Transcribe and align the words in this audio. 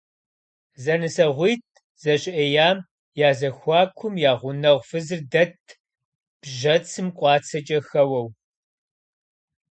ЗэнысэгъуитӀ 0.83 1.75
зэщыӀеям 2.01 2.77
я 3.27 3.29
зэхуакум 3.39 4.13
я 4.31 4.33
гъунэгъу 4.39 4.85
фызыр 4.89 5.21
дэтт, 5.31 5.65
бжьэцым 6.41 7.07
къуацэкӀэ 7.17 7.79
хэуэу. 7.87 8.27